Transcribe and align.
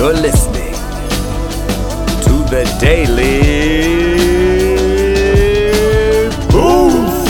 You're 0.00 0.14
listening 0.14 0.72
to 2.22 2.32
the 2.48 2.64
Daily 2.80 3.42
Boost. 6.50 7.26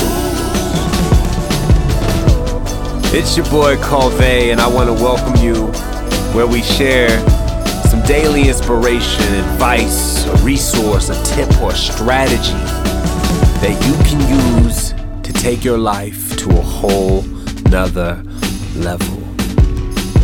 It's 3.12 3.36
your 3.36 3.46
boy 3.46 3.74
Colvey, 3.78 4.52
and 4.52 4.60
I 4.60 4.68
want 4.68 4.86
to 4.86 4.92
welcome 5.02 5.34
you 5.44 5.66
where 6.32 6.46
we 6.46 6.62
share 6.62 7.10
some 7.88 8.02
daily 8.02 8.46
inspiration, 8.46 9.34
advice, 9.34 10.24
a 10.26 10.36
resource, 10.36 11.08
a 11.08 11.20
tip, 11.24 11.50
or 11.60 11.72
a 11.72 11.74
strategy 11.74 12.52
that 13.62 13.76
you 13.84 13.94
can 14.04 14.62
use 14.62 14.92
to 15.24 15.32
take 15.32 15.64
your 15.64 15.76
life 15.76 16.36
to 16.36 16.48
a 16.50 16.62
whole 16.62 17.22
nother 17.68 18.22
level. 18.76 19.18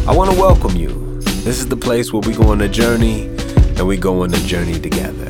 I 0.09 0.15
want 0.15 0.31
to 0.31 0.41
welcome 0.41 0.77
you. 0.77 1.06
This 1.47 1.61
is 1.61 1.69
the 1.69 1.77
place 1.77 2.13
where 2.13 2.23
we 2.23 2.35
go 2.35 2.49
on 2.49 2.61
a 2.63 2.69
journey 2.69 3.29
and 3.77 3.87
we 3.87 3.97
go 3.97 4.23
on 4.25 4.35
a 4.35 4.39
journey 4.39 4.81
together. 4.81 5.29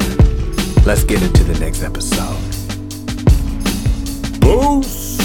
Let's 0.87 1.05
get 1.05 1.23
into 1.23 1.45
the 1.45 1.59
next 1.61 1.83
episode. 1.83 2.41
Boost! 4.41 5.21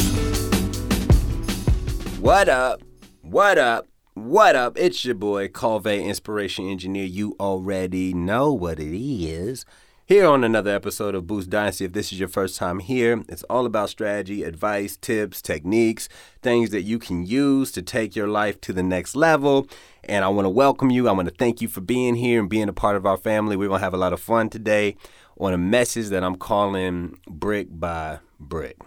What 2.19 2.49
up? 2.49 2.81
What 3.21 3.57
up? 3.57 3.87
What 4.15 4.57
up? 4.57 4.77
It's 4.77 5.05
your 5.05 5.15
boy, 5.15 5.47
Colvey 5.47 6.03
Inspiration 6.03 6.69
Engineer. 6.69 7.05
You 7.05 7.37
already 7.39 8.13
know 8.13 8.51
what 8.51 8.77
it 8.77 8.93
is. 8.93 9.63
Here 10.11 10.27
on 10.27 10.43
another 10.43 10.75
episode 10.75 11.15
of 11.15 11.25
Boost 11.25 11.49
Dynasty. 11.49 11.85
If 11.85 11.93
this 11.93 12.11
is 12.11 12.19
your 12.19 12.27
first 12.27 12.57
time 12.57 12.79
here, 12.79 13.23
it's 13.29 13.43
all 13.43 13.65
about 13.65 13.89
strategy, 13.89 14.43
advice, 14.43 14.97
tips, 14.97 15.41
techniques, 15.41 16.09
things 16.41 16.71
that 16.71 16.81
you 16.81 16.99
can 16.99 17.25
use 17.25 17.71
to 17.71 17.81
take 17.81 18.13
your 18.13 18.27
life 18.27 18.59
to 18.59 18.73
the 18.73 18.83
next 18.83 19.15
level. 19.15 19.69
And 20.03 20.25
I 20.25 20.27
want 20.27 20.43
to 20.43 20.49
welcome 20.49 20.89
you. 20.89 21.07
I 21.07 21.13
want 21.13 21.29
to 21.29 21.33
thank 21.33 21.61
you 21.61 21.69
for 21.69 21.79
being 21.79 22.15
here 22.15 22.41
and 22.41 22.49
being 22.49 22.67
a 22.67 22.73
part 22.73 22.97
of 22.97 23.05
our 23.05 23.15
family. 23.15 23.55
We're 23.55 23.69
going 23.69 23.79
to 23.79 23.85
have 23.85 23.93
a 23.93 23.97
lot 23.97 24.11
of 24.11 24.19
fun 24.19 24.49
today 24.49 24.97
on 25.39 25.53
a 25.53 25.57
message 25.57 26.09
that 26.09 26.25
I'm 26.25 26.35
calling 26.35 27.17
Brick 27.29 27.67
by 27.71 28.19
Brick. 28.37 28.81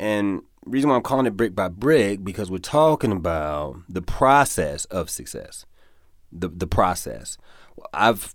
And 0.00 0.42
reason 0.64 0.90
why 0.90 0.96
I'm 0.96 1.02
calling 1.02 1.26
it 1.26 1.36
brick 1.36 1.54
by 1.54 1.68
brick 1.68 2.24
because 2.24 2.50
we're 2.50 2.58
talking 2.58 3.12
about 3.12 3.82
the 3.88 4.02
process 4.02 4.84
of 4.86 5.10
success. 5.10 5.64
The 6.32 6.48
the 6.48 6.66
process. 6.66 7.38
I've 7.94 8.34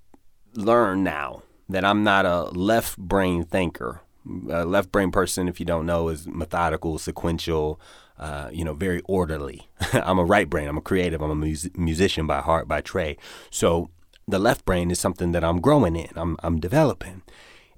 learned 0.56 1.04
now 1.04 1.44
that 1.70 1.86
I'm 1.86 2.04
not 2.04 2.26
a 2.26 2.44
left 2.52 2.98
brain 2.98 3.44
thinker. 3.44 4.02
A 4.50 4.66
left 4.66 4.92
brain 4.92 5.12
person, 5.12 5.48
if 5.48 5.60
you 5.60 5.66
don't 5.66 5.86
know, 5.86 6.08
is 6.08 6.28
methodical, 6.28 6.98
sequential, 6.98 7.80
uh, 8.18 8.50
you 8.54 8.64
know, 8.64 8.74
very 8.74 9.02
orderly. 9.06 9.68
I'm 9.94 10.20
a 10.20 10.24
right 10.24 10.50
brain. 10.50 10.68
I'm 10.68 10.78
a 10.78 10.82
creative. 10.82 11.22
I'm 11.22 11.32
a 11.32 11.36
mus- 11.36 11.70
musician 11.76 12.26
by 12.26 12.40
heart, 12.40 12.68
by 12.68 12.82
trade. 12.82 13.18
So 13.50 13.90
the 14.28 14.40
left 14.40 14.66
brain 14.66 14.92
is 14.92 15.00
something 15.00 15.34
that 15.34 15.44
I'm 15.44 15.60
growing 15.60 15.96
in. 15.96 16.10
I'm 16.16 16.38
I'm 16.42 16.60
developing, 16.60 17.24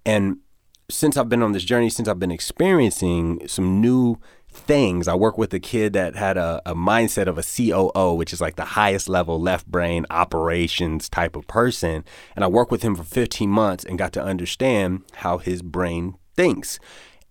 and 0.05 0.37
since 0.89 1.17
I've 1.17 1.29
been 1.29 1.41
on 1.41 1.53
this 1.53 1.63
journey, 1.63 1.89
since 1.89 2.07
I've 2.07 2.19
been 2.19 2.31
experiencing 2.31 3.47
some 3.47 3.81
new 3.81 4.19
things. 4.55 5.07
I 5.07 5.15
work 5.15 5.37
with 5.37 5.53
a 5.53 5.59
kid 5.59 5.93
that 5.93 6.15
had 6.15 6.37
a, 6.37 6.61
a, 6.65 6.73
mindset 6.75 7.27
of 7.27 7.37
a 7.37 7.43
COO, 7.43 8.13
which 8.15 8.33
is 8.33 8.41
like 8.41 8.55
the 8.55 8.65
highest 8.65 9.09
level 9.09 9.39
left 9.39 9.67
brain 9.67 10.05
operations 10.09 11.09
type 11.09 11.35
of 11.35 11.47
person. 11.47 12.03
And 12.35 12.43
I 12.43 12.47
worked 12.47 12.71
with 12.71 12.81
him 12.81 12.95
for 12.95 13.03
15 13.03 13.49
months 13.49 13.83
and 13.83 13.97
got 13.97 14.13
to 14.13 14.23
understand 14.23 15.03
how 15.15 15.37
his 15.37 15.61
brain 15.61 16.15
thinks. 16.35 16.79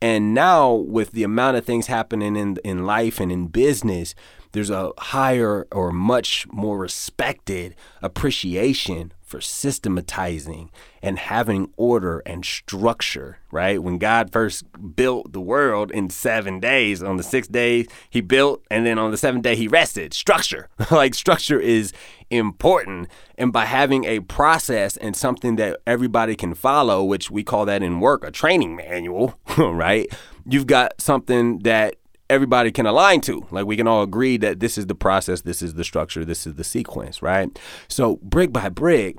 And 0.00 0.34
now, 0.34 0.72
with 0.72 1.12
the 1.12 1.22
amount 1.22 1.56
of 1.56 1.64
things 1.64 1.86
happening 1.86 2.36
in, 2.36 2.58
in 2.64 2.84
life 2.84 3.20
and 3.20 3.33
in 3.33 3.47
business, 3.47 4.14
there's 4.52 4.70
a 4.70 4.92
higher 4.98 5.67
or 5.72 5.92
much 5.92 6.47
more 6.52 6.78
respected 6.78 7.75
appreciation 8.02 9.12
for 9.34 9.40
systematizing 9.40 10.70
and 11.02 11.18
having 11.18 11.68
order 11.77 12.22
and 12.24 12.45
structure, 12.45 13.39
right? 13.50 13.83
When 13.83 13.98
God 13.98 14.33
first 14.33 14.64
built 14.95 15.33
the 15.33 15.40
world 15.40 15.90
in 15.90 16.08
seven 16.08 16.61
days, 16.61 17.02
on 17.02 17.17
the 17.17 17.24
sixth 17.24 17.50
day, 17.50 17.86
He 18.08 18.20
built, 18.20 18.64
and 18.70 18.86
then 18.86 18.96
on 18.96 19.11
the 19.11 19.17
seventh 19.17 19.42
day, 19.42 19.56
He 19.56 19.67
rested. 19.67 20.14
Structure. 20.14 20.68
like, 20.92 21.17
structure 21.17 21.58
is 21.58 21.92
important. 22.30 23.08
And 23.36 23.52
by 23.52 23.64
having 23.64 24.05
a 24.05 24.20
process 24.20 24.96
and 24.96 25.17
something 25.17 25.56
that 25.56 25.80
everybody 25.84 26.36
can 26.36 26.55
follow, 26.55 27.02
which 27.02 27.28
we 27.28 27.42
call 27.42 27.64
that 27.66 27.83
in 27.83 27.98
work 27.98 28.22
a 28.22 28.30
training 28.30 28.77
manual, 28.77 29.36
right? 29.58 30.06
You've 30.48 30.68
got 30.68 31.01
something 31.01 31.58
that 31.64 31.96
everybody 32.30 32.73
can 32.73 32.86
align 32.86 33.20
to. 33.23 33.46
Like 33.51 33.67
we 33.67 33.77
can 33.77 33.89
all 33.89 34.02
agree 34.02 34.36
that 34.39 34.61
this 34.61 34.79
is 34.79 34.86
the 34.86 34.95
process, 34.95 35.42
this 35.42 35.62
is 35.62 35.74
the 35.74 35.85
structure, 35.85 36.24
this 36.24 36.46
is 36.46 36.55
the 36.55 36.64
sequence, 36.64 37.23
right? 37.23 37.57
So 37.89 38.17
brick 38.23 38.52
by 38.52 38.68
brick 38.68 39.17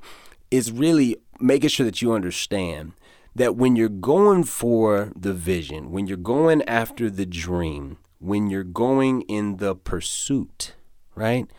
is 0.52 0.72
really 0.72 1.18
making 1.40 1.70
sure 1.70 1.86
that 1.86 2.02
you 2.02 2.14
understand 2.14 2.94
that 3.36 3.56
when 3.56 3.76
you're 3.76 3.90
going 3.90 4.44
for 4.44 5.12
the 5.16 5.34
vision, 5.34 5.92
when 5.92 6.08
you're 6.08 6.18
going 6.18 6.64
after 6.64 7.10
the 7.10 7.26
dream, 7.26 7.98
when 8.20 8.50
you're 8.50 8.64
going 8.64 9.22
in 9.24 9.58
the 9.58 9.76
pursuit, 9.76 10.74
right? 11.16 11.50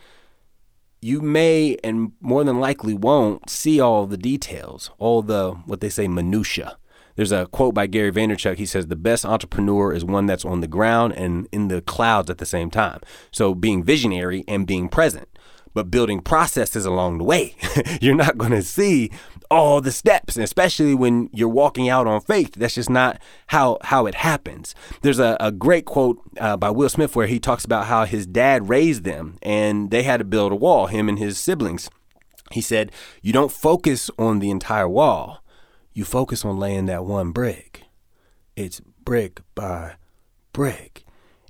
You 0.99 1.21
may 1.21 1.77
and 1.83 2.13
more 2.19 2.43
than 2.43 2.59
likely 2.59 2.95
won't 2.95 3.49
see 3.49 3.79
all 3.79 4.07
the 4.07 4.17
details, 4.17 4.89
all 4.97 5.21
the 5.21 5.51
what 5.65 5.79
they 5.79 5.89
say 5.89 6.07
minutia 6.07 6.77
there's 7.17 7.31
a 7.31 7.47
quote 7.47 7.73
by 7.73 7.87
Gary 7.87 8.11
Vaynerchuk. 8.11 8.57
He 8.57 8.65
says, 8.65 8.87
The 8.87 8.95
best 8.95 9.25
entrepreneur 9.25 9.91
is 9.91 10.05
one 10.05 10.27
that's 10.27 10.45
on 10.45 10.61
the 10.61 10.67
ground 10.67 11.13
and 11.13 11.49
in 11.51 11.67
the 11.67 11.81
clouds 11.81 12.29
at 12.29 12.37
the 12.37 12.45
same 12.45 12.69
time. 12.69 13.01
So 13.31 13.53
being 13.53 13.83
visionary 13.83 14.45
and 14.47 14.65
being 14.65 14.87
present, 14.87 15.27
but 15.73 15.91
building 15.91 16.21
processes 16.21 16.85
along 16.85 17.17
the 17.17 17.23
way. 17.23 17.55
you're 18.01 18.15
not 18.15 18.37
going 18.37 18.51
to 18.51 18.61
see 18.61 19.11
all 19.49 19.81
the 19.81 19.91
steps, 19.91 20.37
especially 20.37 20.93
when 20.93 21.29
you're 21.33 21.49
walking 21.49 21.89
out 21.89 22.05
on 22.05 22.21
faith. 22.21 22.53
That's 22.53 22.75
just 22.75 22.89
not 22.89 23.19
how 23.47 23.79
how 23.81 24.05
it 24.05 24.15
happens. 24.15 24.75
There's 25.01 25.19
a, 25.19 25.37
a 25.39 25.51
great 25.51 25.85
quote 25.85 26.21
uh, 26.39 26.55
by 26.57 26.69
Will 26.69 26.89
Smith 26.89 27.15
where 27.15 27.27
he 27.27 27.39
talks 27.39 27.65
about 27.65 27.87
how 27.87 28.05
his 28.05 28.27
dad 28.27 28.69
raised 28.69 29.05
them, 29.05 29.37
and 29.41 29.89
they 29.89 30.03
had 30.03 30.17
to 30.17 30.23
build 30.23 30.51
a 30.51 30.55
wall. 30.55 30.87
Him 30.87 31.09
and 31.09 31.17
his 31.17 31.39
siblings. 31.39 31.89
He 32.51 32.61
said, 32.61 32.91
"You 33.21 33.33
don't 33.33 33.51
focus 33.51 34.11
on 34.19 34.39
the 34.39 34.51
entire 34.51 34.87
wall 34.87 35.43
you 35.97 36.05
focus 36.05 36.45
on 36.45 36.59
laying 36.59 36.85
that 36.85 37.05
one 37.05 37.31
brick. 37.31 37.81
It's 38.55 38.79
brick 39.03 39.41
by 39.55 39.95
brick. 40.53 41.03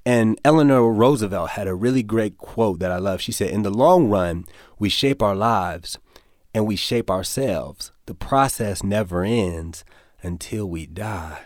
And 0.05 0.39
Eleanor 0.45 0.89
Roosevelt 0.93 1.51
had 1.51 1.67
a 1.67 1.75
really 1.75 2.01
great 2.01 2.37
quote 2.37 2.79
that 2.79 2.89
I 2.89 2.97
love. 2.97 3.19
She 3.19 3.33
said, 3.33 3.49
In 3.49 3.63
the 3.63 3.69
long 3.69 4.07
run, 4.09 4.45
we 4.79 4.87
shape 4.87 5.21
our 5.21 5.35
lives 5.35 5.99
and 6.53 6.65
we 6.65 6.77
shape 6.77 7.11
ourselves. 7.11 7.91
The 8.05 8.13
process 8.13 8.83
never 8.83 9.25
ends 9.25 9.83
until 10.21 10.65
we 10.65 10.85
die. 10.85 11.41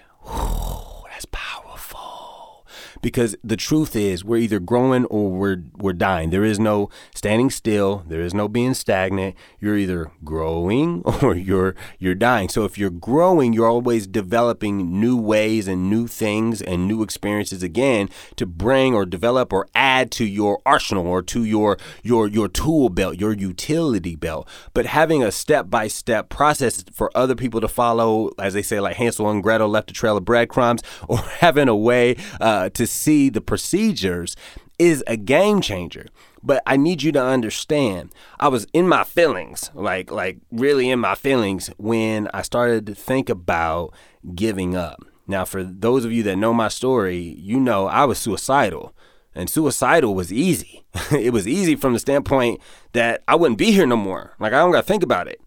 Because 3.01 3.35
the 3.43 3.57
truth 3.57 3.95
is 3.95 4.23
we're 4.23 4.37
either 4.37 4.59
growing 4.59 5.05
or 5.05 5.29
we're 5.31 5.63
we're 5.77 5.93
dying. 5.93 6.29
There 6.29 6.43
is 6.43 6.59
no 6.59 6.89
standing 7.15 7.49
still. 7.49 8.03
There 8.07 8.21
is 8.21 8.33
no 8.33 8.47
being 8.47 8.73
stagnant. 8.73 9.35
You're 9.59 9.77
either 9.77 10.11
growing 10.23 11.01
or 11.21 11.35
you're 11.35 11.75
you're 11.99 12.15
dying. 12.15 12.49
So 12.49 12.63
if 12.65 12.77
you're 12.77 12.89
growing, 12.89 13.53
you're 13.53 13.69
always 13.69 14.07
developing 14.07 14.99
new 14.99 15.17
ways 15.17 15.67
and 15.67 15.89
new 15.89 16.07
things 16.07 16.61
and 16.61 16.87
new 16.87 17.03
experiences 17.03 17.63
again 17.63 18.09
to 18.35 18.45
bring 18.45 18.93
or 18.93 19.05
develop 19.05 19.51
or 19.51 19.67
add 19.73 20.11
to 20.11 20.25
your 20.25 20.61
arsenal 20.65 21.07
or 21.07 21.21
to 21.23 21.43
your 21.43 21.77
your 22.03 22.27
your 22.27 22.47
tool 22.47 22.89
belt, 22.89 23.19
your 23.19 23.33
utility 23.33 24.15
belt. 24.15 24.47
But 24.73 24.85
having 24.85 25.23
a 25.23 25.31
step-by-step 25.31 26.29
process 26.29 26.83
for 26.93 27.11
other 27.15 27.35
people 27.35 27.61
to 27.61 27.67
follow, 27.67 28.31
as 28.37 28.53
they 28.53 28.61
say, 28.61 28.79
like 28.79 28.97
Hansel 28.97 29.29
and 29.29 29.43
Gretel 29.43 29.69
left 29.69 29.91
a 29.91 29.93
trail 29.93 30.17
of 30.17 30.25
breadcrumbs, 30.25 30.81
or 31.07 31.17
having 31.17 31.67
a 31.67 31.75
way 31.75 32.15
uh, 32.39 32.69
to 32.69 32.87
see 32.91 33.29
the 33.29 33.41
procedures 33.41 34.35
is 34.77 35.03
a 35.07 35.17
game 35.17 35.61
changer. 35.61 36.07
But 36.43 36.63
I 36.65 36.75
need 36.75 37.03
you 37.03 37.11
to 37.11 37.23
understand, 37.23 38.13
I 38.39 38.47
was 38.47 38.65
in 38.73 38.87
my 38.87 39.03
feelings, 39.03 39.69
like 39.75 40.11
like 40.11 40.39
really 40.51 40.89
in 40.89 40.99
my 40.99 41.15
feelings 41.15 41.69
when 41.77 42.29
I 42.33 42.41
started 42.41 42.87
to 42.87 42.95
think 42.95 43.29
about 43.29 43.93
giving 44.33 44.75
up. 44.75 45.03
Now, 45.27 45.45
for 45.45 45.63
those 45.63 46.03
of 46.03 46.11
you 46.11 46.23
that 46.23 46.37
know 46.37 46.53
my 46.53 46.67
story, 46.67 47.19
you 47.19 47.59
know 47.59 47.87
I 47.87 48.05
was 48.05 48.17
suicidal. 48.17 48.93
And 49.33 49.49
suicidal 49.49 50.13
was 50.13 50.33
easy. 50.33 50.83
it 51.11 51.31
was 51.31 51.47
easy 51.47 51.75
from 51.75 51.93
the 51.93 51.99
standpoint 51.99 52.59
that 52.93 53.23
I 53.27 53.35
wouldn't 53.35 53.59
be 53.59 53.71
here 53.71 53.85
no 53.85 53.95
more. 53.95 54.33
Like 54.39 54.51
I 54.51 54.57
don't 54.57 54.71
gotta 54.71 54.85
think 54.85 55.03
about 55.03 55.27
it. 55.27 55.39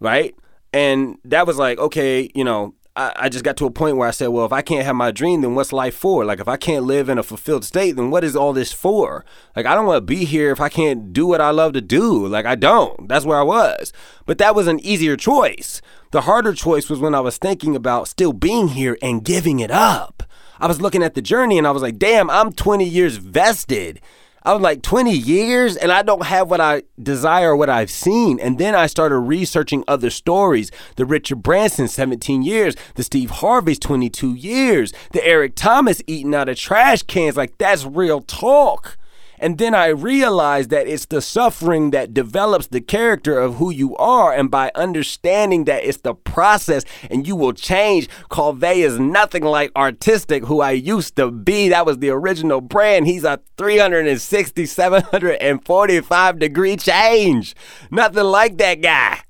Right? 0.00 0.34
And 0.72 1.18
that 1.24 1.46
was 1.46 1.56
like, 1.58 1.78
okay, 1.78 2.30
you 2.34 2.44
know, 2.44 2.74
I, 2.96 3.12
I 3.16 3.28
just 3.28 3.44
got 3.44 3.56
to 3.58 3.66
a 3.66 3.70
point 3.70 3.96
where 3.96 4.08
I 4.08 4.10
said, 4.10 4.28
well, 4.28 4.44
if 4.44 4.52
I 4.52 4.62
can't 4.62 4.84
have 4.84 4.96
my 4.96 5.10
dream, 5.10 5.42
then 5.42 5.54
what's 5.54 5.72
life 5.72 5.94
for? 5.94 6.24
Like, 6.24 6.40
if 6.40 6.48
I 6.48 6.56
can't 6.56 6.84
live 6.84 7.08
in 7.08 7.18
a 7.18 7.22
fulfilled 7.22 7.64
state, 7.64 7.92
then 7.92 8.10
what 8.10 8.24
is 8.24 8.34
all 8.34 8.52
this 8.52 8.72
for? 8.72 9.24
Like, 9.54 9.66
I 9.66 9.74
don't 9.74 9.86
want 9.86 9.98
to 9.98 10.14
be 10.14 10.24
here 10.24 10.50
if 10.50 10.60
I 10.60 10.68
can't 10.68 11.12
do 11.12 11.26
what 11.26 11.40
I 11.40 11.50
love 11.50 11.72
to 11.74 11.80
do. 11.80 12.26
Like, 12.26 12.46
I 12.46 12.56
don't. 12.56 13.08
That's 13.08 13.24
where 13.24 13.38
I 13.38 13.42
was. 13.42 13.92
But 14.26 14.38
that 14.38 14.54
was 14.54 14.66
an 14.66 14.80
easier 14.80 15.16
choice. 15.16 15.80
The 16.10 16.22
harder 16.22 16.52
choice 16.52 16.90
was 16.90 16.98
when 16.98 17.14
I 17.14 17.20
was 17.20 17.38
thinking 17.38 17.76
about 17.76 18.08
still 18.08 18.32
being 18.32 18.68
here 18.68 18.98
and 19.00 19.24
giving 19.24 19.60
it 19.60 19.70
up. 19.70 20.24
I 20.58 20.66
was 20.66 20.80
looking 20.80 21.02
at 21.02 21.14
the 21.14 21.22
journey 21.22 21.56
and 21.56 21.66
I 21.66 21.70
was 21.70 21.82
like, 21.82 21.98
damn, 21.98 22.28
I'm 22.28 22.52
20 22.52 22.84
years 22.84 23.16
vested. 23.16 24.00
I 24.42 24.54
was 24.54 24.62
like 24.62 24.82
20 24.82 25.12
years 25.12 25.76
and 25.76 25.92
I 25.92 26.02
don't 26.02 26.24
have 26.24 26.48
what 26.50 26.60
I 26.60 26.82
desire 27.02 27.54
what 27.54 27.68
I've 27.68 27.90
seen. 27.90 28.40
And 28.40 28.58
then 28.58 28.74
I 28.74 28.86
started 28.86 29.18
researching 29.18 29.84
other 29.86 30.10
stories. 30.10 30.70
The 30.96 31.04
Richard 31.04 31.42
Branson, 31.42 31.88
17 31.88 32.42
years. 32.42 32.74
The 32.94 33.02
Steve 33.02 33.30
Harvey's 33.30 33.78
22 33.78 34.34
years. 34.34 34.92
The 35.12 35.24
Eric 35.24 35.54
Thomas 35.56 36.02
eating 36.06 36.34
out 36.34 36.48
of 36.48 36.56
trash 36.56 37.02
cans. 37.02 37.36
Like 37.36 37.58
that's 37.58 37.84
real 37.84 38.20
talk. 38.22 38.96
And 39.40 39.56
then 39.56 39.74
I 39.74 39.86
realized 39.86 40.68
that 40.70 40.86
it's 40.86 41.06
the 41.06 41.22
suffering 41.22 41.90
that 41.90 42.12
develops 42.12 42.66
the 42.66 42.82
character 42.82 43.40
of 43.40 43.56
who 43.56 43.70
you 43.70 43.96
are. 43.96 44.32
And 44.34 44.50
by 44.50 44.70
understanding 44.74 45.64
that 45.64 45.82
it's 45.82 45.98
the 45.98 46.14
process 46.14 46.84
and 47.10 47.26
you 47.26 47.34
will 47.34 47.54
change, 47.54 48.08
Colvay 48.30 48.84
is 48.84 49.00
nothing 49.00 49.42
like 49.42 49.72
artistic, 49.74 50.44
who 50.44 50.60
I 50.60 50.72
used 50.72 51.16
to 51.16 51.30
be. 51.30 51.70
That 51.70 51.86
was 51.86 51.98
the 51.98 52.10
original 52.10 52.60
brand. 52.60 53.06
He's 53.06 53.24
a 53.24 53.40
360, 53.56 54.66
745 54.66 56.38
degree 56.38 56.76
change. 56.76 57.56
Nothing 57.90 58.24
like 58.24 58.58
that 58.58 58.82
guy 58.82 59.20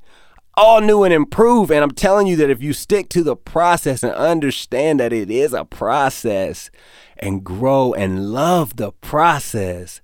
all 0.55 0.81
new 0.81 1.05
and 1.05 1.14
improved. 1.14 1.70
And 1.70 1.82
I'm 1.82 1.91
telling 1.91 2.26
you 2.26 2.37
that 2.37 2.50
if 2.50 2.62
you 2.62 2.73
stick 2.73 3.08
to 3.11 3.23
the 3.23 3.37
process 3.37 4.02
and 4.02 4.12
understand 4.12 5.00
that 5.00 5.12
it 5.12 5.31
is 5.31 5.52
a 5.52 5.64
process 5.64 6.70
and 7.19 7.44
grow 7.44 7.93
and 7.93 8.31
love 8.32 8.76
the 8.76 8.93
process, 8.93 10.00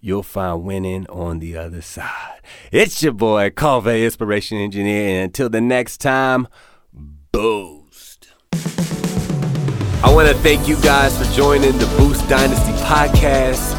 you'll 0.00 0.22
find 0.22 0.64
winning 0.64 1.06
on 1.08 1.38
the 1.38 1.56
other 1.56 1.80
side. 1.82 2.40
It's 2.70 3.02
your 3.02 3.12
boy, 3.12 3.50
Colvay 3.50 4.04
Inspiration 4.04 4.58
Engineer. 4.58 5.08
And 5.08 5.24
until 5.24 5.48
the 5.48 5.60
next 5.60 5.98
time, 5.98 6.48
boost. 7.30 8.32
I 10.04 10.12
want 10.12 10.28
to 10.28 10.34
thank 10.42 10.66
you 10.66 10.76
guys 10.82 11.16
for 11.16 11.32
joining 11.34 11.78
the 11.78 11.86
Boost 11.96 12.28
Dynasty 12.28 12.72
podcast. 12.82 13.71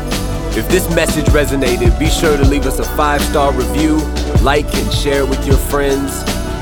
If 0.55 0.69
this 0.69 0.87
message 0.93 1.25
resonated, 1.25 1.97
be 1.97 2.07
sure 2.07 2.37
to 2.37 2.45
leave 2.45 2.67
us 2.67 2.77
a 2.77 2.83
five 2.95 3.21
star 3.23 3.51
review, 3.53 3.97
like, 4.43 4.71
and 4.75 4.93
share 4.93 5.25
with 5.25 5.43
your 5.47 5.57
friends 5.57 6.13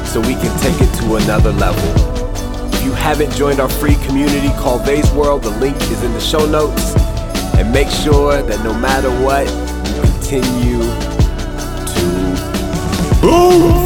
so 0.09 0.21
we 0.21 0.35
can 0.35 0.57
take 0.61 0.79
it 0.79 0.93
to 1.01 1.15
another 1.17 1.51
level. 1.51 1.83
If 2.73 2.85
you 2.85 2.93
haven't 2.93 3.33
joined 3.33 3.59
our 3.59 3.67
free 3.67 3.95
community 4.05 4.47
called 4.59 4.85
Vase 4.85 5.11
World, 5.11 5.43
the 5.43 5.49
link 5.59 5.75
is 5.91 6.03
in 6.03 6.13
the 6.13 6.21
show 6.21 6.45
notes. 6.45 6.95
And 7.57 7.73
make 7.73 7.89
sure 7.89 8.41
that 8.41 8.63
no 8.63 8.73
matter 8.73 9.11
what, 9.23 9.45
you 9.93 10.01
continue 10.01 10.79
to 11.93 13.21
boom. 13.21 13.80